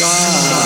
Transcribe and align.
God. 0.00 0.63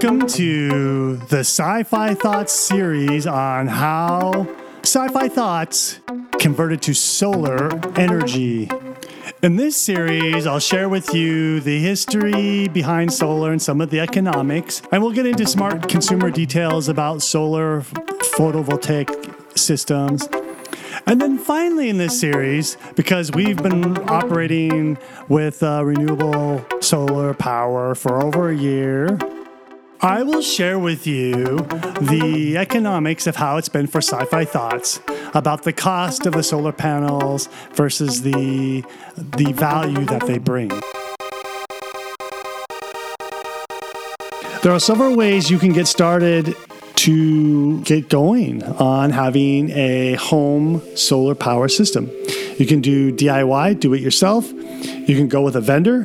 Welcome 0.00 0.28
to 0.28 1.16
the 1.16 1.40
Sci 1.40 1.82
Fi 1.82 2.14
Thoughts 2.14 2.52
series 2.52 3.26
on 3.26 3.66
how 3.66 4.46
sci 4.84 5.08
fi 5.08 5.26
thoughts 5.26 5.98
converted 6.38 6.80
to 6.82 6.94
solar 6.94 7.68
energy. 7.98 8.70
In 9.42 9.56
this 9.56 9.76
series, 9.76 10.46
I'll 10.46 10.60
share 10.60 10.88
with 10.88 11.12
you 11.12 11.58
the 11.58 11.80
history 11.80 12.68
behind 12.68 13.12
solar 13.12 13.50
and 13.50 13.60
some 13.60 13.80
of 13.80 13.90
the 13.90 13.98
economics, 13.98 14.82
and 14.92 15.02
we'll 15.02 15.10
get 15.10 15.26
into 15.26 15.44
smart 15.48 15.88
consumer 15.88 16.30
details 16.30 16.88
about 16.88 17.20
solar 17.20 17.80
photovoltaic 17.80 19.58
systems. 19.58 20.28
And 21.06 21.20
then 21.20 21.38
finally, 21.38 21.88
in 21.88 21.98
this 21.98 22.20
series, 22.20 22.76
because 22.94 23.32
we've 23.32 23.60
been 23.60 23.98
operating 24.08 24.96
with 25.28 25.60
uh, 25.60 25.84
renewable 25.84 26.64
solar 26.80 27.34
power 27.34 27.96
for 27.96 28.22
over 28.22 28.50
a 28.50 28.56
year, 28.56 29.18
I 30.00 30.22
will 30.22 30.42
share 30.42 30.78
with 30.78 31.08
you 31.08 31.58
the 32.00 32.54
economics 32.56 33.26
of 33.26 33.34
how 33.34 33.56
it's 33.56 33.68
been 33.68 33.88
for 33.88 33.98
Sci 33.98 34.24
Fi 34.26 34.44
Thoughts 34.44 35.00
about 35.34 35.64
the 35.64 35.72
cost 35.72 36.24
of 36.24 36.34
the 36.34 36.42
solar 36.44 36.70
panels 36.70 37.48
versus 37.72 38.22
the, 38.22 38.84
the 39.16 39.52
value 39.52 40.04
that 40.04 40.24
they 40.24 40.38
bring. 40.38 40.68
There 44.62 44.72
are 44.72 44.78
several 44.78 45.16
ways 45.16 45.50
you 45.50 45.58
can 45.58 45.72
get 45.72 45.88
started 45.88 46.54
to 46.96 47.80
get 47.82 48.08
going 48.08 48.62
on 48.62 49.10
having 49.10 49.70
a 49.70 50.14
home 50.14 50.80
solar 50.96 51.34
power 51.34 51.66
system. 51.66 52.08
You 52.56 52.66
can 52.66 52.80
do 52.80 53.12
DIY, 53.12 53.80
do 53.80 53.94
it 53.94 54.00
yourself. 54.00 54.48
You 54.52 55.16
can 55.16 55.26
go 55.26 55.42
with 55.42 55.56
a 55.56 55.60
vendor 55.60 56.02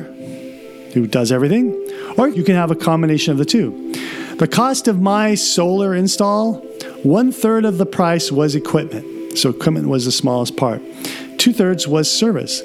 who 0.94 1.06
does 1.06 1.30
everything 1.30 1.83
or 2.16 2.28
you 2.28 2.44
can 2.44 2.54
have 2.54 2.70
a 2.70 2.76
combination 2.76 3.32
of 3.32 3.38
the 3.38 3.44
two. 3.44 3.92
The 4.36 4.48
cost 4.48 4.88
of 4.88 5.00
my 5.00 5.34
solar 5.34 5.94
install, 5.94 6.54
one 7.02 7.32
third 7.32 7.64
of 7.64 7.78
the 7.78 7.86
price 7.86 8.32
was 8.32 8.54
equipment. 8.54 9.38
So, 9.38 9.50
equipment 9.50 9.88
was 9.88 10.04
the 10.04 10.12
smallest 10.12 10.56
part. 10.56 10.80
Two 11.38 11.52
thirds 11.52 11.86
was 11.86 12.10
service. 12.10 12.62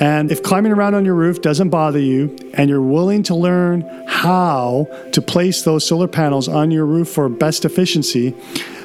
And 0.00 0.32
if 0.32 0.42
climbing 0.42 0.72
around 0.72 0.94
on 0.94 1.04
your 1.04 1.14
roof 1.14 1.42
doesn't 1.42 1.68
bother 1.68 1.98
you 1.98 2.34
and 2.54 2.70
you're 2.70 2.80
willing 2.80 3.22
to 3.24 3.34
learn 3.34 3.82
how 4.08 4.88
to 5.12 5.20
place 5.20 5.62
those 5.62 5.86
solar 5.86 6.08
panels 6.08 6.48
on 6.48 6.70
your 6.70 6.86
roof 6.86 7.10
for 7.10 7.28
best 7.28 7.66
efficiency, 7.66 8.34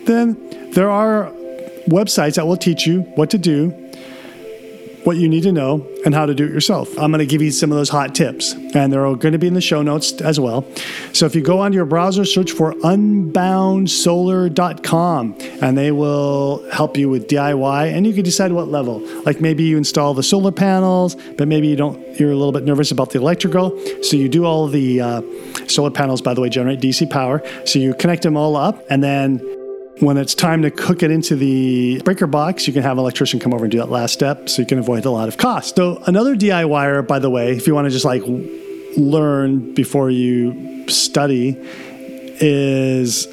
then 0.03 0.37
there 0.71 0.89
are 0.89 1.31
websites 1.87 2.35
that 2.35 2.47
will 2.47 2.57
teach 2.57 2.85
you 2.85 3.01
what 3.15 3.29
to 3.29 3.37
do 3.37 3.71
what 5.05 5.17
you 5.17 5.27
need 5.29 5.43
to 5.43 5.51
know 5.51 5.87
and 6.03 6.15
how 6.15 6.25
to 6.25 6.33
do 6.33 6.45
it 6.45 6.51
yourself. 6.51 6.89
I'm 6.97 7.11
going 7.11 7.19
to 7.19 7.25
give 7.25 7.41
you 7.41 7.51
some 7.51 7.69
of 7.71 7.77
those 7.77 7.89
hot 7.89 8.15
tips, 8.15 8.53
and 8.53 8.91
they're 8.91 9.03
going 9.15 9.33
to 9.33 9.37
be 9.37 9.47
in 9.47 9.53
the 9.53 9.61
show 9.61 9.81
notes 9.81 10.19
as 10.21 10.37
well. 10.39 10.65
So 11.13 11.25
if 11.25 11.35
you 11.35 11.41
go 11.41 11.59
onto 11.59 11.75
your 11.75 11.85
browser, 11.85 12.23
search 12.25 12.51
for 12.51 12.73
unboundsolar.com, 12.73 15.35
and 15.61 15.77
they 15.77 15.91
will 15.91 16.67
help 16.71 16.97
you 16.97 17.09
with 17.09 17.27
DIY, 17.27 17.93
and 17.93 18.07
you 18.07 18.13
can 18.13 18.23
decide 18.23 18.51
what 18.51 18.67
level. 18.67 18.99
Like 19.23 19.39
maybe 19.39 19.63
you 19.63 19.77
install 19.77 20.15
the 20.15 20.23
solar 20.23 20.51
panels, 20.51 21.15
but 21.37 21.47
maybe 21.47 21.67
you 21.67 21.75
don't. 21.75 22.03
You're 22.19 22.31
a 22.31 22.35
little 22.35 22.53
bit 22.53 22.63
nervous 22.63 22.91
about 22.91 23.11
the 23.11 23.19
electrical, 23.19 23.79
so 24.01 24.17
you 24.17 24.27
do 24.29 24.45
all 24.45 24.67
the 24.67 25.01
uh, 25.01 25.21
solar 25.67 25.91
panels. 25.91 26.21
By 26.21 26.33
the 26.33 26.41
way, 26.41 26.49
generate 26.49 26.79
DC 26.79 27.07
power, 27.09 27.43
so 27.65 27.79
you 27.79 27.93
connect 27.93 28.23
them 28.23 28.37
all 28.37 28.55
up, 28.55 28.83
and 28.89 29.03
then 29.03 29.39
when 29.99 30.17
it's 30.17 30.35
time 30.35 30.61
to 30.61 30.71
cook 30.71 31.03
it 31.03 31.11
into 31.11 31.35
the 31.35 32.01
breaker 32.03 32.27
box, 32.27 32.67
you 32.67 32.73
can 32.73 32.83
have 32.83 32.93
an 32.93 32.99
electrician 32.99 33.39
come 33.39 33.53
over 33.53 33.65
and 33.65 33.71
do 33.71 33.77
that 33.77 33.89
last 33.89 34.13
step 34.13 34.49
so 34.49 34.61
you 34.61 34.67
can 34.67 34.79
avoid 34.79 35.05
a 35.05 35.09
lot 35.09 35.27
of 35.27 35.37
cost. 35.37 35.75
So, 35.75 36.01
another 36.05 36.35
DIYer, 36.35 37.07
by 37.07 37.19
the 37.19 37.29
way, 37.29 37.55
if 37.55 37.65
you 37.65 37.73
want 37.73 37.85
to 37.85 37.91
just 37.91 38.05
like 38.05 38.23
learn 38.97 39.73
before 39.73 40.09
you 40.09 40.87
study, 40.89 41.57
is 42.41 43.27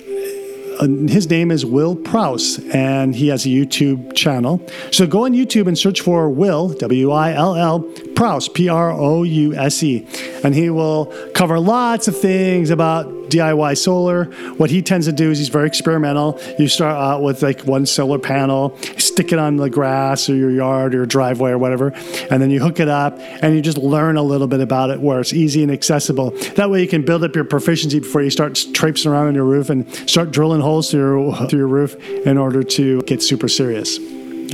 uh, 0.81 0.87
his 1.09 1.29
name 1.29 1.51
is 1.51 1.67
Will 1.67 1.97
Prouse, 1.97 2.59
and 2.73 3.15
he 3.15 3.29
has 3.29 3.45
a 3.45 3.49
YouTube 3.49 4.15
channel. 4.15 4.67
So 4.91 5.07
go 5.07 5.25
on 5.25 5.33
YouTube 5.33 5.67
and 5.67 5.77
search 5.77 6.01
for 6.01 6.31
Will, 6.31 6.69
W 6.71 7.11
I 7.11 7.33
L 7.33 7.57
L, 7.57 7.81
Prouse, 8.23 8.49
P 8.49 8.69
R 8.69 8.93
O 8.93 9.25
U 9.25 9.53
S 9.57 9.83
E. 9.83 10.07
And 10.45 10.55
he 10.55 10.71
will 10.71 11.07
cover 11.35 11.59
lots 11.59 12.07
of 12.07 12.17
things 12.17 12.71
about 12.71 13.05
DIY 13.31 13.77
solar. 13.77 14.27
What 14.59 14.71
he 14.71 14.81
tends 14.81 15.07
to 15.07 15.13
do 15.13 15.33
is 15.33 15.41
he's 15.41 15.49
very 15.49 15.67
experimental. 15.67 16.39
You 16.57 16.69
start 16.69 16.97
out 16.97 17.23
with 17.25 17.43
like 17.43 17.63
one 17.63 17.85
solar 17.85 18.21
panel, 18.21 18.79
stick 18.97 19.33
it 19.33 19.41
on 19.41 19.57
the 19.57 19.69
grass 19.69 20.31
or 20.31 20.37
your 20.37 20.53
yard 20.53 20.95
or 20.95 20.99
your 20.99 21.07
driveway 21.07 21.51
or 21.51 21.59
whatever, 21.59 21.89
and 22.31 22.41
then 22.41 22.53
you 22.53 22.61
hook 22.61 22.79
it 22.79 22.87
up 22.87 23.19
and 23.19 23.57
you 23.57 23.61
just 23.61 23.79
learn 23.79 24.17
a 24.17 24.23
little 24.23 24.47
bit 24.47 24.61
about 24.61 24.91
it 24.91 25.01
where 25.01 25.19
it's 25.19 25.33
easy 25.33 25.65
and 25.65 25.73
accessible. 25.73 26.31
That 26.55 26.71
way 26.71 26.81
you 26.81 26.87
can 26.87 27.05
build 27.05 27.25
up 27.25 27.35
your 27.35 27.45
proficiency 27.45 27.99
before 27.99 28.23
you 28.23 28.31
start 28.31 28.55
traipsing 28.73 29.11
around 29.11 29.27
on 29.27 29.35
your 29.35 29.47
roof 29.47 29.69
and 29.69 29.93
start 30.09 30.31
drilling 30.31 30.61
holes 30.61 30.93
through 30.93 31.01
your, 31.01 31.49
through 31.49 31.59
your 31.59 31.67
roof 31.67 31.97
in 32.25 32.39
order 32.39 32.63
to 32.63 33.03
get 33.03 33.21
super 33.21 33.49
serious. 33.49 33.99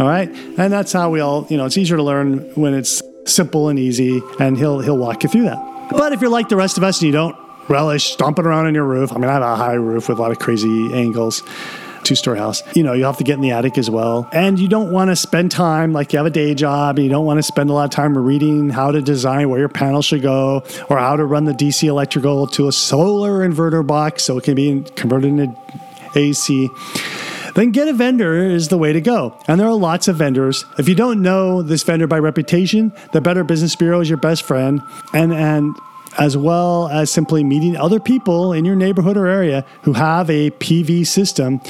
All 0.01 0.07
right, 0.07 0.31
and 0.31 0.73
that's 0.73 0.93
how 0.95 1.11
we 1.11 1.21
all, 1.21 1.47
you 1.51 1.59
know, 1.59 1.67
it's 1.67 1.77
easier 1.77 1.99
to 1.99 2.03
learn 2.03 2.39
when 2.55 2.73
it's 2.73 3.03
simple 3.29 3.69
and 3.69 3.79
easy, 3.79 4.21
and 4.39 4.57
he'll 4.57 4.81
he'll 4.81 4.99
walk 4.99 5.23
you 5.23 5.29
through 5.29 5.45
that. 5.45 5.59
But 5.91 6.13
if 6.13 6.21
you're 6.21 6.31
like 6.31 6.49
the 6.49 6.57
rest 6.57 6.77
of 6.77 6.85
us 6.85 7.01
and 7.01 7.07
you 7.07 7.13
don't 7.13 7.37
relish 7.69 8.13
stomping 8.13 8.45
around 8.45 8.67
on 8.67 8.75
your 8.75 8.85
roof, 8.85 9.13
I 9.13 9.17
mean, 9.17 9.29
I 9.31 9.35
have 9.35 9.43
a 9.43 9.57
high 9.57 9.75
roof 9.75 10.09
with 10.09 10.19
a 10.19 10.23
lot 10.23 10.31
of 10.31 10.39
crazy 10.39 10.93
angles. 10.93 11.43
Two 12.05 12.15
story 12.15 12.39
house. 12.39 12.63
You 12.75 12.85
know, 12.85 12.93
you 12.95 13.05
have 13.05 13.19
to 13.19 13.25
get 13.25 13.35
in 13.35 13.43
the 13.43 13.51
attic 13.51 13.77
as 13.77 13.91
well. 13.91 14.29
And 14.33 14.59
you 14.59 14.69
don't 14.69 14.93
want 14.93 15.11
to 15.11 15.17
spend 15.17 15.51
time 15.51 15.93
like 15.93 16.13
you 16.13 16.19
have 16.19 16.27
a 16.27 16.31
day 16.31 16.55
job 16.55 16.97
and 16.97 17.05
you 17.05 17.11
don't 17.11 17.27
want 17.27 17.39
to 17.39 17.43
spend 17.43 17.69
a 17.71 17.73
lot 17.73 17.85
of 17.85 17.91
time 17.91 18.17
reading 18.17 18.71
how 18.71 18.93
to 18.93 19.03
design 19.03 19.51
where 19.51 19.59
your 19.59 19.69
panel 19.69 20.01
should 20.01 20.23
go 20.23 20.63
or 20.89 20.99
how 20.99 21.17
to 21.17 21.25
run 21.25 21.45
the 21.45 21.53
DC 21.53 21.87
electrical 21.87 22.47
to 22.47 22.69
a 22.69 22.73
solar 22.73 23.47
inverter 23.47 23.87
box 23.87 24.25
so 24.25 24.39
it 24.39 24.45
can 24.45 24.55
be 24.55 24.83
converted 24.95 25.33
into 25.33 25.55
AC 26.15 26.71
then 27.55 27.71
get 27.71 27.89
a 27.89 27.93
vendor 27.93 28.35
is 28.35 28.69
the 28.69 28.79
way 28.79 28.93
to 28.93 29.01
go. 29.01 29.39
And 29.47 29.61
there 29.61 29.67
are 29.67 29.75
lots 29.75 30.09
of 30.09 30.17
vendors. 30.17 30.65
If 30.79 30.89
you 30.89 30.95
don't 30.95 31.23
know 31.23 31.63
this 31.63 31.83
vendor 31.83 32.07
by 32.07 32.19
reputation, 32.19 32.93
the 33.13 33.21
Better 33.21 33.45
Business 33.45 33.77
Bureau 33.77 34.01
is 34.01 34.09
your 34.09 34.19
best 34.19 34.43
friend. 34.43 34.83
And 35.13 35.33
and 35.33 35.77
as 36.19 36.37
well 36.37 36.89
as 36.89 37.11
simply 37.11 37.45
meeting 37.45 37.77
other 37.77 38.01
people 38.01 38.53
in 38.53 38.65
your 38.65 38.75
neighborhood 38.75 39.17
or 39.17 39.27
area 39.27 39.65
who 39.83 39.93
have 39.93 40.29
a 40.29 40.51
PV 40.51 41.07
system, 41.07 41.61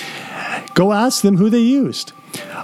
go 0.74 0.92
ask 0.92 1.22
them 1.22 1.36
who 1.36 1.50
they 1.50 1.60
used. 1.60 2.12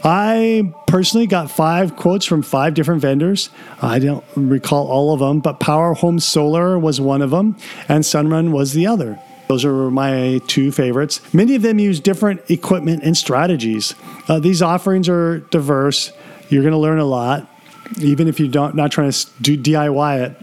I 0.03 0.73
personally 0.87 1.27
got 1.27 1.51
five 1.51 1.97
quotes 1.97 2.27
from 2.27 2.43
five 2.43 2.75
different 2.75 3.01
vendors. 3.01 3.51
I 3.81 3.99
don't 3.99 4.25
recall 4.37 4.87
all 4.87 5.13
of 5.13 5.21
them, 5.21 5.41
but 5.41 5.61
Power 5.61 5.95
Home 5.95 6.21
Solar 6.21 6.79
was 6.79 7.01
one 7.01 7.23
of 7.23 7.31
them, 7.31 7.57
and 7.89 8.05
Sunrun 8.05 8.51
was 8.51 8.73
the 8.73 8.87
other. 8.87 9.19
Those 9.49 9.65
are 9.65 9.91
my 9.91 10.41
two 10.47 10.73
favorites. 10.73 11.21
Many 11.35 11.55
of 11.55 11.63
them 11.63 11.79
use 11.79 12.01
different 12.01 12.51
equipment 12.51 13.03
and 13.03 13.17
strategies. 13.17 13.95
Uh, 14.29 14.39
these 14.39 14.63
offerings 14.63 15.09
are 15.09 15.41
diverse. 15.51 16.13
You're 16.49 16.63
going 16.63 16.73
to 16.73 16.79
learn 16.79 16.99
a 16.99 17.05
lot, 17.05 17.49
even 18.01 18.29
if 18.29 18.41
you're 18.41 18.73
not 18.73 18.91
trying 18.91 19.11
to 19.11 19.27
do 19.41 19.57
DIY 19.57 20.21
it. 20.21 20.41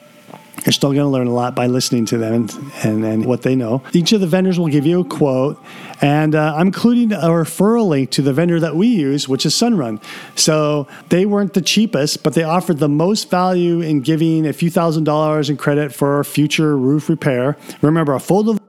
You're 0.65 0.73
still 0.73 0.91
going 0.91 1.01
to 1.01 1.09
learn 1.09 1.25
a 1.25 1.33
lot 1.33 1.55
by 1.55 1.65
listening 1.65 2.05
to 2.07 2.19
them 2.19 2.33
and, 2.33 2.73
and, 2.83 3.03
and, 3.03 3.25
what 3.25 3.41
they 3.41 3.55
know. 3.55 3.81
Each 3.93 4.11
of 4.11 4.21
the 4.21 4.27
vendors 4.27 4.59
will 4.59 4.67
give 4.67 4.85
you 4.85 4.99
a 4.99 5.03
quote, 5.03 5.59
and 6.01 6.35
uh, 6.35 6.53
I'm 6.55 6.67
including 6.67 7.11
a 7.13 7.29
referral 7.29 7.87
link 7.87 8.11
to 8.11 8.21
the 8.21 8.31
vendor 8.31 8.59
that 8.59 8.75
we 8.75 8.85
use, 8.87 9.27
which 9.27 9.43
is 9.43 9.55
Sunrun. 9.55 10.03
So 10.35 10.87
they 11.09 11.25
weren't 11.25 11.53
the 11.53 11.61
cheapest, 11.61 12.21
but 12.21 12.35
they 12.35 12.43
offered 12.43 12.77
the 12.77 12.89
most 12.89 13.31
value 13.31 13.81
in 13.81 14.01
giving 14.01 14.45
a 14.45 14.53
few 14.53 14.69
thousand 14.69 15.05
dollars 15.05 15.49
in 15.49 15.57
credit 15.57 15.95
for 15.95 16.23
future 16.23 16.77
roof 16.77 17.09
repair. 17.09 17.57
Remember, 17.81 18.13
a 18.13 18.19
full 18.19 18.59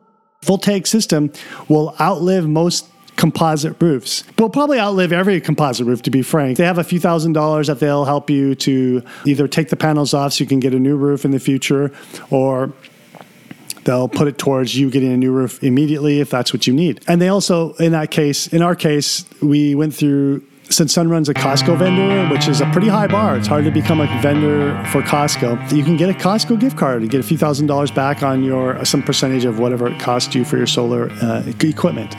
voltaic 0.43 0.87
system 0.87 1.33
will 1.69 1.95
outlive 2.01 2.49
most 2.49 2.89
composite 3.17 3.81
roofs. 3.81 4.25
Will 4.39 4.51
probably 4.51 4.79
outlive 4.79 5.13
every 5.13 5.41
composite 5.41 5.87
roof, 5.87 6.03
to 6.03 6.11
be 6.11 6.23
frank. 6.23 6.59
They 6.59 6.65
have 6.65 6.79
a 6.79 6.85
few 6.85 6.99
thousand 6.99 7.35
dollars 7.35 7.67
that 7.67 7.79
they'll 7.79 8.05
help 8.05 8.31
you 8.31 8.55
to 8.57 9.03
either 9.27 9.47
take 9.47 9.69
the 9.69 9.77
panels 9.77 10.15
off 10.15 10.33
so 10.35 10.45
you 10.45 10.49
can 10.49 10.61
get 10.61 10.75
a 10.75 10.79
new 10.79 10.97
roof 10.97 11.25
in 11.25 11.31
the 11.31 11.39
future, 11.39 11.93
or 12.31 12.73
they'll 13.85 14.09
put 14.09 14.29
it 14.29 14.39
towards 14.39 14.77
you 14.77 14.91
getting 14.91 15.13
a 15.13 15.17
new 15.17 15.33
roof 15.33 15.63
immediately 15.63 16.21
if 16.21 16.31
that's 16.31 16.53
what 16.53 16.67
you 16.67 16.73
need. 16.73 17.05
And 17.07 17.21
they 17.21 17.29
also, 17.29 17.75
in 17.75 17.93
that 17.93 18.11
case, 18.11 18.47
in 18.47 18.63
our 18.63 18.75
case, 18.75 19.25
we 19.41 19.75
went 19.75 19.95
through 19.95 20.43
since 20.73 20.95
Sunrun's 20.95 21.29
a 21.29 21.35
Costco 21.35 21.79
vendor, 21.79 22.33
which 22.33 22.49
is 22.49 22.61
a 22.61 22.67
pretty 22.73 22.89
high 22.89 23.07
bar, 23.07 23.37
it's 23.37 23.47
hard 23.47 23.65
to 23.65 23.71
become 23.71 24.01
a 24.01 24.07
vendor 24.23 24.73
for 24.91 25.03
Costco. 25.03 25.73
You 25.73 25.85
can 25.85 25.97
get 25.97 26.09
a 26.09 26.15
Costco 26.15 26.59
gift 26.59 26.77
card 26.77 27.03
and 27.03 27.11
get 27.11 27.21
a 27.21 27.23
few 27.23 27.37
thousand 27.37 27.67
dollars 27.67 27.91
back 27.91 28.23
on 28.23 28.43
your 28.43 28.83
some 28.85 29.03
percentage 29.03 29.45
of 29.45 29.59
whatever 29.59 29.89
it 29.89 30.01
cost 30.01 30.35
you 30.35 30.45
for 30.45 30.57
your 30.57 30.67
solar 30.67 31.11
uh, 31.23 31.45
equipment. 31.61 32.17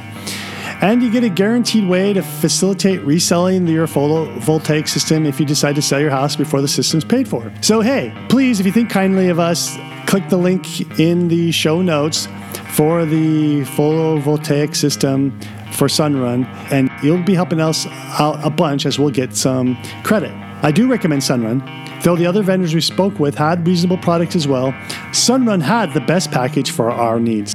And 0.81 1.01
you 1.01 1.09
get 1.09 1.23
a 1.23 1.29
guaranteed 1.29 1.87
way 1.87 2.13
to 2.13 2.21
facilitate 2.21 3.01
reselling 3.01 3.67
your 3.67 3.87
photovoltaic 3.87 4.87
system 4.87 5.25
if 5.25 5.39
you 5.39 5.45
decide 5.45 5.75
to 5.75 5.81
sell 5.81 5.99
your 5.99 6.09
house 6.09 6.35
before 6.35 6.61
the 6.61 6.67
system's 6.67 7.05
paid 7.05 7.27
for. 7.27 7.51
So, 7.61 7.79
hey, 7.81 8.13
please, 8.27 8.59
if 8.59 8.65
you 8.65 8.71
think 8.71 8.89
kindly 8.89 9.29
of 9.29 9.39
us, 9.39 9.77
click 10.07 10.27
the 10.29 10.37
link 10.37 10.99
in 10.99 11.29
the 11.29 11.51
show 11.51 11.81
notes 11.81 12.27
for 12.73 13.05
the 13.05 13.61
photovoltaic 13.61 14.75
system 14.75 15.39
for 15.83 15.89
Sunrun, 15.89 16.45
and 16.71 16.89
you'll 17.03 17.21
be 17.23 17.33
helping 17.33 17.59
us 17.59 17.85
out 18.17 18.39
a 18.41 18.49
bunch 18.49 18.85
as 18.85 18.97
we'll 18.97 19.09
get 19.09 19.35
some 19.35 19.77
credit. 20.03 20.31
I 20.63 20.71
do 20.71 20.89
recommend 20.89 21.23
Sunrun. 21.23 21.59
Though 22.03 22.15
the 22.15 22.25
other 22.25 22.41
vendors 22.41 22.73
we 22.73 22.79
spoke 22.79 23.19
with 23.19 23.35
had 23.35 23.67
reasonable 23.67 23.97
products 23.97 24.33
as 24.33 24.47
well, 24.47 24.71
Sunrun 25.11 25.61
had 25.61 25.93
the 25.93 25.99
best 25.99 26.31
package 26.31 26.71
for 26.71 26.89
our 26.89 27.19
needs. 27.19 27.53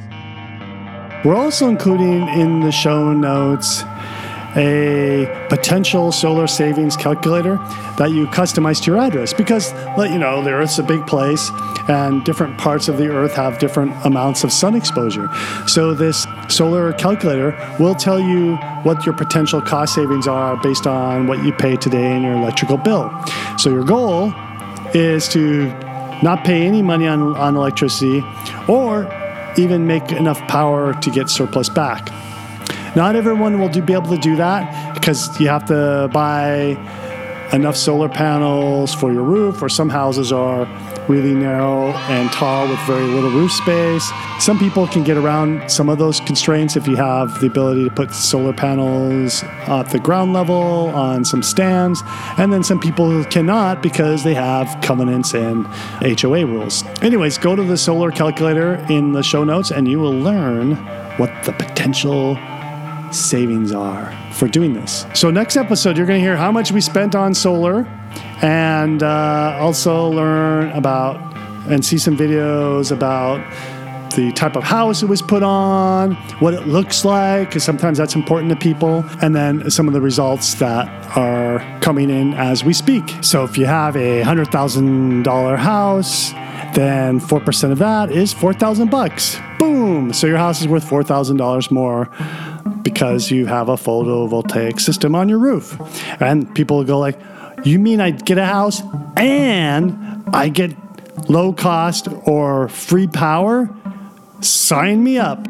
We're 1.25 1.36
also 1.36 1.70
including 1.70 2.28
in 2.28 2.60
the 2.60 2.70
show 2.70 3.14
notes 3.14 3.82
a 4.56 5.47
potential 5.49 6.11
solar 6.11 6.47
savings 6.47 6.97
calculator 6.97 7.56
that 7.97 8.11
you 8.12 8.27
customize 8.29 8.83
to 8.83 8.91
your 8.91 9.00
address 9.00 9.33
because 9.33 9.73
let 9.97 10.11
you 10.11 10.19
know 10.19 10.43
the 10.43 10.50
earth's 10.50 10.79
a 10.79 10.83
big 10.83 11.06
place 11.06 11.50
and 11.89 12.25
different 12.25 12.56
parts 12.59 12.89
of 12.89 12.97
the 12.97 13.09
earth 13.09 13.35
have 13.35 13.59
different 13.59 13.95
amounts 14.05 14.45
of 14.45 14.53
sun 14.53 14.75
exposure. 14.75 15.29
So 15.67 15.95
this 15.95 16.27
solar 16.49 16.93
calculator 16.95 17.56
will 17.79 17.95
tell 17.95 18.21
you 18.21 18.56
what 18.83 19.05
your 19.05 19.15
potential 19.15 19.61
cost 19.61 19.95
savings 19.95 20.27
are 20.27 20.56
based 20.56 20.87
on 20.87 21.27
what 21.27 21.45
you 21.45 21.53
pay 21.53 21.77
today 21.77 22.17
in 22.17 22.23
your 22.23 22.35
electrical 22.35 22.77
bill. 22.77 23.11
So 23.59 23.71
your 23.71 23.85
goal 23.85 24.33
is 24.95 25.29
to 25.29 25.69
not 26.23 26.45
pay 26.45 26.67
any 26.67 26.83
money 26.83 27.06
on, 27.06 27.37
on 27.37 27.55
electricity 27.56 28.25
or 28.67 29.12
even 29.56 29.87
make 29.87 30.12
enough 30.12 30.41
power 30.49 30.95
to 30.95 31.11
get 31.11 31.29
surplus 31.29 31.69
back 31.69 32.09
not 32.99 33.15
everyone 33.15 33.61
will 33.61 33.69
do, 33.69 33.81
be 33.81 33.93
able 33.93 34.11
to 34.11 34.19
do 34.19 34.35
that 34.35 34.93
because 34.93 35.39
you 35.39 35.47
have 35.47 35.65
to 35.65 36.11
buy 36.12 36.77
enough 37.53 37.77
solar 37.77 38.09
panels 38.09 38.93
for 38.93 39.12
your 39.12 39.23
roof, 39.23 39.62
or 39.62 39.69
some 39.69 39.89
houses 39.89 40.33
are 40.33 40.67
really 41.09 41.33
narrow 41.33 41.93
and 42.11 42.29
tall 42.33 42.69
with 42.69 42.79
very 42.81 43.05
little 43.05 43.31
roof 43.31 43.53
space. 43.53 44.11
Some 44.41 44.59
people 44.59 44.89
can 44.89 45.05
get 45.05 45.17
around 45.17 45.71
some 45.71 45.89
of 45.89 45.99
those 45.99 46.19
constraints 46.19 46.75
if 46.75 46.89
you 46.89 46.97
have 46.97 47.41
the 47.41 47.47
ability 47.47 47.85
to 47.85 47.91
put 47.91 48.12
solar 48.12 48.53
panels 48.53 49.45
at 49.45 49.85
the 49.85 50.00
ground 50.00 50.33
level 50.33 50.89
on 50.89 51.25
some 51.25 51.41
stands, 51.41 52.03
and 52.37 52.53
then 52.53 52.65
some 52.65 52.81
people 52.81 53.25
cannot 53.27 53.81
because 53.81 54.25
they 54.25 54.35
have 54.35 54.77
covenants 54.83 55.35
and 55.35 55.67
HOA 56.21 56.45
rules. 56.45 56.83
Anyways, 57.00 57.39
go 57.39 57.55
to 57.55 57.62
the 57.62 57.77
solar 57.77 58.11
calculator 58.11 58.75
in 58.91 59.12
the 59.12 59.23
show 59.23 59.45
notes 59.45 59.71
and 59.71 59.87
you 59.87 60.00
will 60.00 60.19
learn 60.19 60.75
what 61.17 61.31
the 61.45 61.53
potential 61.53 62.37
savings 63.14 63.72
are 63.72 64.12
for 64.32 64.49
doing 64.49 64.72
this. 64.72 65.06
So, 65.14 65.31
next 65.31 65.56
episode, 65.56 65.96
you're 65.96 66.06
going 66.06 66.20
to 66.20 66.25
hear 66.25 66.37
how 66.37 66.52
much 66.52 66.72
we 66.72 66.81
spent 66.81 67.14
on 67.14 67.34
solar 67.34 67.87
and 68.43 69.02
uh, 69.02 69.56
also 69.60 70.08
learn 70.08 70.70
about 70.70 71.16
and 71.69 71.84
see 71.84 71.99
some 71.99 72.16
videos 72.16 72.93
about 72.93 73.40
the 74.19 74.32
type 74.32 74.56
of 74.56 74.64
house 74.64 75.02
it 75.02 75.06
was 75.06 75.22
put 75.22 75.43
on, 75.43 76.14
what 76.40 76.55
it 76.55 76.66
looks 76.66 77.05
like, 77.05 77.49
because 77.49 77.62
sometimes 77.62 77.99
that's 77.99 78.14
important 78.14 78.50
to 78.50 78.56
people, 78.56 79.05
and 79.22 79.34
then 79.34 79.70
some 79.70 79.87
of 79.87 79.94
the 79.94 80.00
results 80.00 80.54
that 80.54 80.88
are 81.16 81.61
coming 81.81 82.11
in 82.11 82.34
as 82.34 82.64
we 82.64 82.72
speak. 82.72 83.14
So 83.20 83.44
if 83.44 83.56
you 83.56 83.66
have 83.66 83.96
a 83.96 84.22
$100,000 84.22 85.56
house, 85.58 86.32
then 86.75 87.20
4% 87.20 87.72
of 87.72 87.78
that 87.78 88.11
is 88.11 88.32
4,000 88.32 88.90
bucks. 88.90 89.38
Boom! 89.58 90.12
So 90.12 90.26
your 90.26 90.38
house 90.38 90.61
is 90.61 90.69
worth 90.69 90.88
$4,000 90.88 91.70
more 91.70 92.08
because 92.82 93.31
you 93.31 93.47
have 93.47 93.69
a 93.69 93.76
photovoltaic 93.76 94.81
system 94.81 95.15
on 95.15 95.29
your 95.29 95.38
roof. 95.38 95.79
And 96.20 96.55
people 96.55 96.85
go 96.85 96.99
like, 96.99 97.19
"You 97.65 97.79
mean 97.79 98.00
I 98.00 98.11
get 98.11 98.38
a 98.38 98.47
house 98.47 98.82
and 99.17 99.97
I 100.32 100.49
get 100.49 100.75
low 101.29 101.53
cost 101.53 102.09
or 102.25 102.69
free 102.69 103.06
power? 103.06 103.69
Sign 104.41 105.03
me 105.03 105.19
up." 105.19 105.47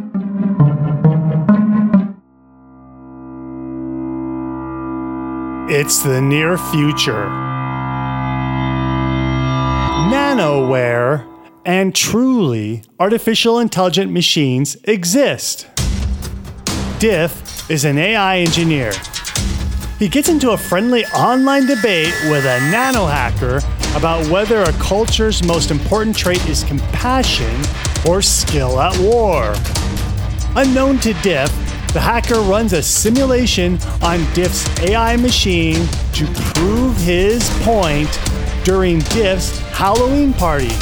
It's 5.70 6.02
the 6.02 6.22
near 6.22 6.56
future. 6.56 7.28
Nanoware 10.08 11.26
and 11.66 11.94
truly 11.94 12.82
artificial 12.98 13.58
intelligent 13.58 14.10
machines 14.10 14.78
exist. 14.84 15.66
Diff 16.98 17.70
is 17.70 17.84
an 17.84 17.96
AI 17.96 18.38
engineer. 18.38 18.92
He 20.00 20.08
gets 20.08 20.28
into 20.28 20.50
a 20.50 20.56
friendly 20.56 21.04
online 21.06 21.66
debate 21.66 22.12
with 22.24 22.44
a 22.44 22.58
nano 22.72 23.06
hacker 23.06 23.60
about 23.94 24.26
whether 24.26 24.64
a 24.64 24.72
culture's 24.72 25.44
most 25.44 25.70
important 25.70 26.16
trait 26.16 26.44
is 26.48 26.64
compassion 26.64 27.62
or 28.08 28.20
skill 28.20 28.80
at 28.80 28.98
war. 28.98 29.54
Unknown 30.56 30.98
to 30.98 31.12
Diff, 31.22 31.52
the 31.92 32.00
hacker 32.00 32.40
runs 32.40 32.72
a 32.72 32.82
simulation 32.82 33.78
on 34.02 34.18
Diff's 34.34 34.68
AI 34.80 35.16
machine 35.16 35.86
to 36.14 36.26
prove 36.54 36.96
his 36.96 37.48
point 37.62 38.10
during 38.64 38.98
Diff's 38.98 39.60
Halloween 39.70 40.32
party. 40.32 40.74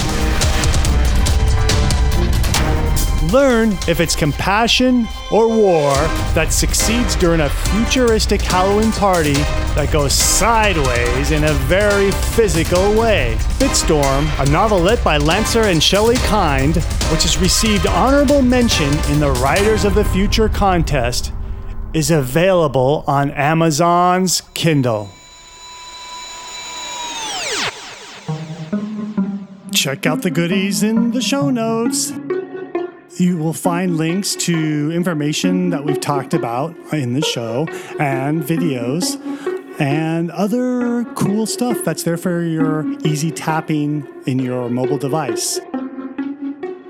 Learn 3.33 3.73
if 3.89 3.99
it's 3.99 4.15
compassion 4.15 5.09
or 5.33 5.49
war 5.49 5.95
that 6.35 6.53
succeeds 6.53 7.17
during 7.17 7.41
a 7.41 7.49
futuristic 7.49 8.41
Halloween 8.41 8.93
party 8.93 9.33
that 9.75 9.91
goes 9.91 10.13
sideways 10.13 11.33
in 11.33 11.43
a 11.45 11.53
very 11.65 12.13
physical 12.13 12.95
way. 12.95 13.37
Bitstorm, 13.59 14.29
a 14.39 14.51
novelette 14.51 15.03
by 15.03 15.17
Lancer 15.17 15.63
and 15.63 15.83
Shelley 15.83 16.17
Kind, 16.17 16.77
which 17.11 17.23
has 17.23 17.39
received 17.39 17.87
honorable 17.87 18.43
mention 18.43 18.93
in 19.11 19.19
the 19.19 19.33
Writers 19.43 19.85
of 19.85 19.95
the 19.95 20.05
Future 20.05 20.49
contest, 20.49 21.33
is 21.95 22.11
available 22.11 23.03
on 23.07 23.31
Amazon's 23.33 24.43
Kindle. 24.55 25.11
Check 29.73 30.07
out 30.07 30.23
the 30.23 30.31
goodies 30.31 30.83
in 30.83 31.13
the 31.13 31.23
show 31.23 31.51
notes. 31.51 32.13
You 33.19 33.39
will 33.39 33.55
find 33.55 33.97
links 33.97 34.35
to 34.37 34.93
information 34.93 35.71
that 35.71 35.85
we've 35.85 36.01
talked 36.01 36.35
about 36.35 36.77
in 36.93 37.15
the 37.15 37.23
show 37.23 37.67
and 37.99 38.43
videos 38.43 39.19
and 39.81 40.31
other 40.33 41.05
cool 41.15 41.47
stuff 41.47 41.83
that's 41.83 42.03
there 42.03 42.19
for 42.19 42.43
your 42.43 42.87
easy 43.07 43.31
tapping 43.31 44.07
in 44.27 44.39
your 44.39 44.69
mobile 44.69 44.99
device. 44.99 45.59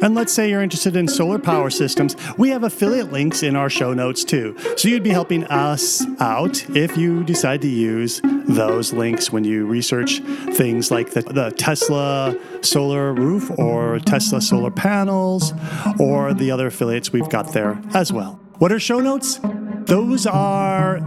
And 0.02 0.14
let's 0.14 0.32
say 0.32 0.50
you're 0.50 0.62
interested 0.62 0.96
in 0.96 1.08
solar 1.08 1.38
power 1.38 1.70
systems, 1.70 2.16
we 2.36 2.50
have 2.50 2.64
affiliate 2.64 3.12
links 3.12 3.42
in 3.42 3.56
our 3.56 3.70
show 3.70 3.94
notes 3.94 4.24
too. 4.24 4.56
So 4.76 4.88
you'd 4.88 5.02
be 5.02 5.10
helping 5.10 5.44
us 5.44 6.04
out 6.20 6.68
if 6.70 6.96
you 6.96 7.24
decide 7.24 7.62
to 7.62 7.68
use 7.68 8.20
those 8.24 8.92
links 8.92 9.32
when 9.32 9.44
you 9.44 9.66
research 9.66 10.20
things 10.54 10.90
like 10.90 11.10
the, 11.10 11.22
the 11.22 11.50
Tesla 11.52 12.36
solar 12.62 13.14
roof 13.14 13.50
or 13.58 13.98
Tesla 14.00 14.40
solar 14.40 14.70
panels 14.70 15.52
or 15.98 16.34
the 16.34 16.50
other 16.50 16.66
affiliates 16.66 17.12
we've 17.12 17.28
got 17.28 17.52
there 17.52 17.80
as 17.94 18.12
well. 18.12 18.40
What 18.58 18.72
are 18.72 18.78
show 18.78 19.00
notes? 19.00 19.40
Those 19.86 20.26
are 20.26 20.98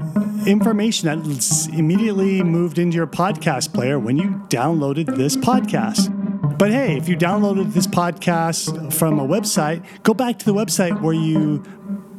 information 0.46 1.24
that's 1.24 1.68
immediately 1.68 2.42
moved 2.44 2.80
into 2.80 2.96
your 2.96 3.08
podcast 3.08 3.74
player 3.74 4.00
when 4.00 4.18
you 4.18 4.42
downloaded 4.50 5.18
this 5.18 5.36
podcast. 5.36 6.19
But 6.60 6.72
hey, 6.72 6.98
if 6.98 7.08
you 7.08 7.16
downloaded 7.16 7.72
this 7.72 7.88
podcast 7.88 8.94
from 8.94 9.18
a 9.18 9.26
website, 9.26 9.82
go 10.04 10.14
back 10.14 10.38
to 10.40 10.46
the 10.46 10.54
website 10.54 11.02
where 11.02 11.14
you 11.14 11.64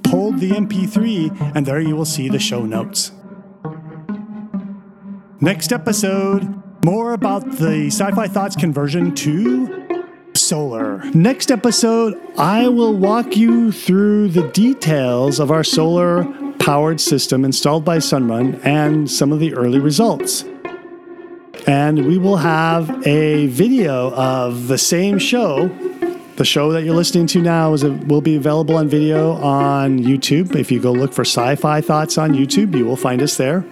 pulled 0.02 0.40
the 0.40 0.52
MP3, 0.52 1.52
and 1.54 1.66
there 1.66 1.78
you 1.78 1.94
will 1.94 2.06
see 2.06 2.30
the 2.30 2.38
show 2.38 2.64
notes. 2.64 3.12
Next 5.42 5.73
episode, 5.73 6.62
more 6.82 7.12
about 7.12 7.59
the 7.59 7.88
Sci 7.88 8.11
Fi 8.12 8.28
Thoughts 8.28 8.56
conversion 8.56 9.14
to 9.16 10.09
solar. 10.35 11.04
Next 11.11 11.50
episode, 11.50 12.18
I 12.38 12.66
will 12.66 12.97
walk 12.97 13.37
you 13.37 13.70
through 13.70 14.28
the 14.28 14.49
details 14.49 15.38
of 15.38 15.50
our 15.50 15.62
solar 15.62 16.25
powered 16.61 17.02
system 17.02 17.44
installed 17.44 17.85
by 17.85 17.99
Sunrun 17.99 18.59
and 18.64 19.11
some 19.11 19.32
of 19.32 19.38
the 19.38 19.52
early 19.52 19.80
results 19.80 20.47
and 21.70 22.04
we 22.04 22.18
will 22.18 22.38
have 22.38 23.06
a 23.06 23.46
video 23.46 24.10
of 24.14 24.66
the 24.66 24.76
same 24.76 25.20
show. 25.20 25.68
The 26.34 26.44
show 26.44 26.72
that 26.72 26.82
you're 26.82 26.96
listening 26.96 27.28
to 27.28 27.40
now 27.40 27.74
is 27.74 27.84
a, 27.84 27.92
will 27.92 28.20
be 28.20 28.34
available 28.34 28.74
on 28.74 28.88
video 28.88 29.34
on 29.34 30.00
YouTube. 30.00 30.56
If 30.56 30.72
you 30.72 30.80
go 30.80 30.90
look 30.90 31.12
for 31.12 31.22
Sci-Fi 31.22 31.80
Thoughts 31.80 32.18
on 32.18 32.32
YouTube, 32.32 32.76
you 32.76 32.84
will 32.84 32.96
find 32.96 33.22
us 33.22 33.36
there. 33.36 33.64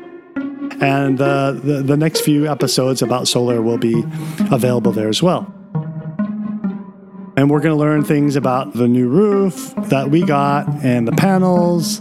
And 0.80 1.20
uh, 1.20 1.52
the 1.52 1.82
the 1.82 1.96
next 1.96 2.20
few 2.20 2.46
episodes 2.46 3.02
about 3.02 3.26
solar 3.26 3.60
will 3.62 3.78
be 3.78 4.04
available 4.52 4.92
there 4.92 5.08
as 5.08 5.20
well. 5.20 5.52
And 7.36 7.50
we're 7.50 7.60
going 7.60 7.74
to 7.74 7.80
learn 7.80 8.04
things 8.04 8.36
about 8.36 8.74
the 8.74 8.86
new 8.86 9.08
roof 9.08 9.74
that 9.88 10.08
we 10.08 10.24
got 10.24 10.68
and 10.84 11.08
the 11.08 11.12
panels 11.12 12.00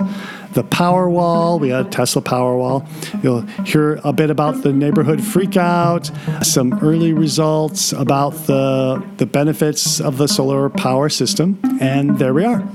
the 0.58 0.64
Powerwall. 0.64 1.60
We 1.60 1.70
had 1.70 1.92
Tesla 1.92 2.20
Powerwall. 2.20 2.84
You'll 3.24 3.42
hear 3.64 4.02
a 4.04 4.12
bit 4.12 4.32
about 4.32 4.64
the 4.64 4.74
neighborhood 4.74 5.20
freakout, 5.20 6.10
some 6.44 6.80
early 6.82 7.14
results 7.14 7.94
about 7.94 8.32
the, 8.48 9.06
the 9.18 9.28
benefits 9.28 10.02
of 10.02 10.18
the 10.18 10.28
solar 10.28 10.70
power 10.70 11.10
system. 11.10 11.60
And 11.80 12.18
there 12.18 12.34
we 12.34 12.44
are. 12.44 12.68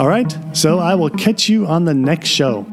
All 0.00 0.08
right. 0.08 0.36
So 0.52 0.80
I 0.80 0.96
will 0.96 1.10
catch 1.10 1.48
you 1.48 1.64
on 1.64 1.84
the 1.84 1.94
next 1.94 2.28
show. 2.28 2.66